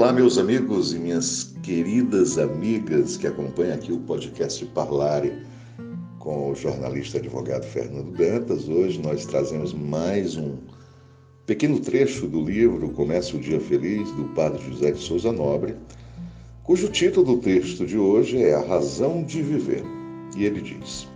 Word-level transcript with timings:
Olá, 0.00 0.14
meus 0.14 0.38
amigos 0.38 0.94
e 0.94 0.98
minhas 0.98 1.54
queridas 1.62 2.38
amigas 2.38 3.18
que 3.18 3.26
acompanham 3.26 3.74
aqui 3.74 3.92
o 3.92 3.98
podcast 3.98 4.64
Parlare 4.64 5.30
com 6.18 6.50
o 6.50 6.54
jornalista 6.54 7.18
advogado 7.18 7.66
Fernando 7.66 8.10
Dantas. 8.16 8.66
Hoje 8.66 8.98
nós 8.98 9.26
trazemos 9.26 9.74
mais 9.74 10.38
um 10.38 10.56
pequeno 11.44 11.78
trecho 11.80 12.26
do 12.26 12.42
livro 12.42 12.88
Comece 12.92 13.36
o 13.36 13.38
Dia 13.38 13.60
Feliz, 13.60 14.10
do 14.12 14.24
padre 14.34 14.64
José 14.70 14.92
de 14.92 15.00
Souza 15.00 15.30
Nobre, 15.30 15.76
cujo 16.62 16.88
título 16.88 17.36
do 17.36 17.42
texto 17.42 17.84
de 17.84 17.98
hoje 17.98 18.42
é 18.42 18.54
A 18.54 18.64
Razão 18.64 19.22
de 19.22 19.42
Viver. 19.42 19.84
E 20.34 20.46
ele 20.46 20.62
diz: 20.62 21.06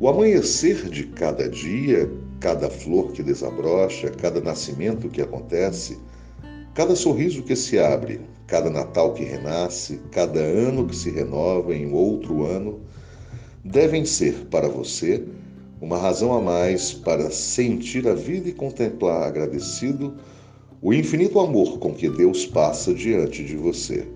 O 0.00 0.08
amanhecer 0.08 0.90
de 0.90 1.04
cada 1.04 1.48
dia, 1.48 2.10
cada 2.40 2.68
flor 2.68 3.12
que 3.12 3.22
desabrocha, 3.22 4.10
cada 4.10 4.40
nascimento 4.40 5.08
que 5.08 5.22
acontece, 5.22 5.96
Cada 6.78 6.94
sorriso 6.94 7.42
que 7.42 7.56
se 7.56 7.76
abre, 7.76 8.20
cada 8.46 8.70
Natal 8.70 9.12
que 9.12 9.24
renasce, 9.24 10.00
cada 10.12 10.38
ano 10.38 10.86
que 10.86 10.94
se 10.94 11.10
renova 11.10 11.74
em 11.74 11.92
outro 11.92 12.44
ano, 12.44 12.78
devem 13.64 14.04
ser 14.04 14.46
para 14.46 14.68
você 14.68 15.24
uma 15.80 15.98
razão 15.98 16.32
a 16.32 16.40
mais 16.40 16.92
para 16.92 17.32
sentir 17.32 18.06
a 18.06 18.14
vida 18.14 18.48
e 18.48 18.52
contemplar 18.52 19.24
agradecido 19.24 20.18
o 20.80 20.94
infinito 20.94 21.40
amor 21.40 21.80
com 21.80 21.92
que 21.92 22.08
Deus 22.08 22.46
passa 22.46 22.94
diante 22.94 23.44
de 23.44 23.56
você. 23.56 24.06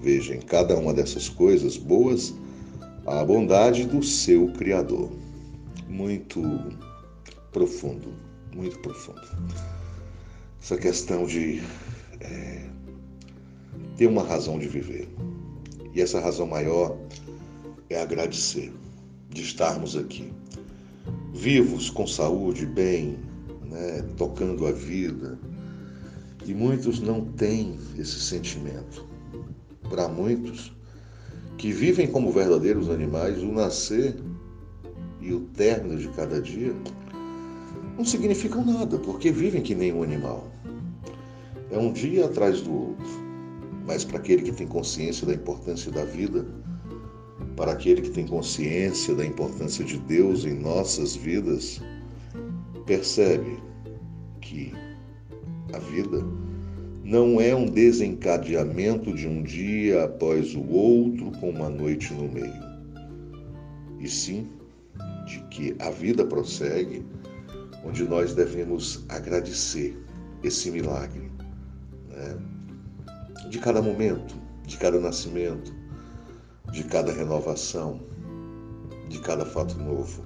Veja 0.00 0.34
em 0.34 0.40
cada 0.40 0.74
uma 0.78 0.94
dessas 0.94 1.28
coisas 1.28 1.76
boas 1.76 2.32
a 3.04 3.22
bondade 3.22 3.84
do 3.84 4.02
seu 4.02 4.48
Criador. 4.52 5.10
Muito 5.90 6.40
profundo, 7.52 8.14
muito 8.54 8.78
profundo 8.78 9.20
essa 10.62 10.76
questão 10.76 11.26
de 11.26 11.60
é, 12.20 12.62
ter 13.96 14.06
uma 14.06 14.22
razão 14.22 14.60
de 14.60 14.68
viver. 14.68 15.08
E 15.92 16.00
essa 16.00 16.20
razão 16.20 16.46
maior 16.46 16.96
é 17.90 18.00
agradecer 18.00 18.72
de 19.28 19.42
estarmos 19.42 19.96
aqui, 19.96 20.32
vivos, 21.34 21.90
com 21.90 22.06
saúde, 22.06 22.64
bem, 22.64 23.18
né, 23.64 24.04
tocando 24.16 24.64
a 24.66 24.72
vida. 24.72 25.36
E 26.46 26.54
muitos 26.54 27.00
não 27.00 27.24
têm 27.24 27.76
esse 27.98 28.20
sentimento. 28.20 29.04
Para 29.90 30.06
muitos 30.06 30.72
que 31.58 31.72
vivem 31.72 32.06
como 32.06 32.30
verdadeiros 32.30 32.88
animais, 32.88 33.42
o 33.42 33.50
nascer 33.50 34.14
e 35.20 35.32
o 35.32 35.40
término 35.40 35.98
de 35.98 36.08
cada 36.08 36.40
dia 36.40 36.72
não 37.96 38.04
significam 38.04 38.64
nada, 38.64 38.98
porque 38.98 39.30
vivem 39.30 39.62
que 39.62 39.74
nem 39.74 39.92
um 39.92 40.02
animal. 40.02 40.48
É 41.70 41.78
um 41.78 41.92
dia 41.92 42.26
atrás 42.26 42.60
do 42.60 42.72
outro. 42.72 43.22
Mas 43.86 44.04
para 44.04 44.18
aquele 44.18 44.42
que 44.42 44.52
tem 44.52 44.66
consciência 44.66 45.26
da 45.26 45.34
importância 45.34 45.90
da 45.90 46.04
vida, 46.04 46.46
para 47.56 47.72
aquele 47.72 48.02
que 48.02 48.10
tem 48.10 48.26
consciência 48.26 49.14
da 49.14 49.24
importância 49.24 49.84
de 49.84 49.98
Deus 49.98 50.44
em 50.44 50.54
nossas 50.54 51.16
vidas, 51.16 51.80
percebe 52.86 53.58
que 54.40 54.72
a 55.72 55.78
vida 55.78 56.24
não 57.04 57.40
é 57.40 57.54
um 57.54 57.66
desencadeamento 57.66 59.12
de 59.14 59.26
um 59.26 59.42
dia 59.42 60.04
após 60.04 60.54
o 60.54 60.66
outro 60.68 61.32
com 61.40 61.50
uma 61.50 61.68
noite 61.68 62.12
no 62.14 62.28
meio, 62.28 62.62
e 63.98 64.08
sim 64.08 64.48
de 65.26 65.40
que 65.50 65.74
a 65.78 65.90
vida 65.90 66.24
prossegue 66.24 67.04
onde 67.84 68.04
nós 68.04 68.34
devemos 68.34 69.04
agradecer 69.08 69.96
esse 70.42 70.70
milagre 70.70 71.30
né? 72.08 72.38
de 73.48 73.58
cada 73.58 73.82
momento, 73.82 74.34
de 74.66 74.76
cada 74.76 74.98
nascimento, 74.98 75.72
de 76.72 76.84
cada 76.84 77.12
renovação, 77.12 78.00
de 79.08 79.18
cada 79.20 79.44
fato 79.44 79.76
novo. 79.78 80.22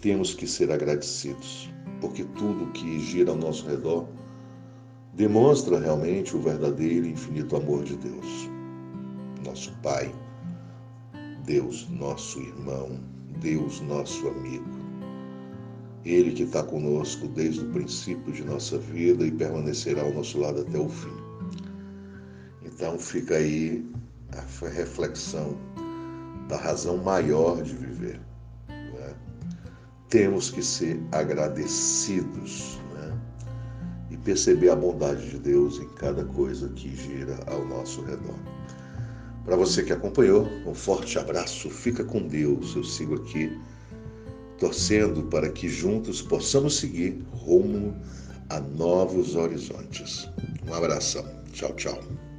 Temos 0.00 0.32
que 0.34 0.46
ser 0.46 0.70
agradecidos, 0.70 1.70
porque 2.00 2.24
tudo 2.24 2.72
que 2.72 3.00
gira 3.00 3.30
ao 3.30 3.36
nosso 3.36 3.66
redor 3.66 4.06
demonstra 5.14 5.78
realmente 5.78 6.36
o 6.36 6.40
verdadeiro 6.40 7.06
e 7.06 7.12
infinito 7.12 7.56
amor 7.56 7.82
de 7.82 7.96
Deus. 7.96 8.48
Nosso 9.44 9.72
Pai, 9.82 10.14
Deus, 11.44 11.88
nosso 11.90 12.40
irmão, 12.40 13.00
Deus, 13.40 13.80
nosso 13.80 14.28
amigo. 14.28 14.79
Ele 16.04 16.32
que 16.32 16.44
está 16.44 16.62
conosco 16.62 17.28
desde 17.28 17.60
o 17.60 17.68
princípio 17.70 18.32
de 18.32 18.42
nossa 18.42 18.78
vida 18.78 19.26
e 19.26 19.30
permanecerá 19.30 20.02
ao 20.02 20.12
nosso 20.12 20.38
lado 20.38 20.62
até 20.62 20.78
o 20.78 20.88
fim. 20.88 21.12
Então 22.64 22.98
fica 22.98 23.36
aí 23.36 23.84
a 24.32 24.68
reflexão 24.68 25.56
da 26.48 26.56
razão 26.56 26.96
maior 26.96 27.62
de 27.62 27.74
viver. 27.74 28.20
Né? 28.68 29.14
Temos 30.08 30.50
que 30.50 30.62
ser 30.62 31.00
agradecidos 31.12 32.80
né? 32.94 33.18
e 34.10 34.16
perceber 34.16 34.70
a 34.70 34.76
bondade 34.76 35.30
de 35.30 35.38
Deus 35.38 35.78
em 35.78 35.88
cada 35.90 36.24
coisa 36.24 36.68
que 36.70 36.94
gira 36.96 37.38
ao 37.46 37.64
nosso 37.66 38.02
redor. 38.02 38.38
Para 39.44 39.56
você 39.56 39.82
que 39.82 39.92
acompanhou, 39.92 40.46
um 40.66 40.74
forte 40.74 41.18
abraço, 41.18 41.68
fica 41.70 42.04
com 42.04 42.26
Deus. 42.26 42.74
Eu 42.74 42.84
sigo 42.84 43.16
aqui 43.16 43.58
torcendo 44.60 45.24
para 45.24 45.50
que 45.50 45.68
juntos 45.68 46.22
possamos 46.22 46.76
seguir 46.76 47.24
rumo 47.32 47.96
a 48.50 48.60
novos 48.60 49.34
horizontes. 49.34 50.28
Um 50.68 50.74
abração. 50.74 51.24
Tchau, 51.52 51.72
tchau. 51.74 52.29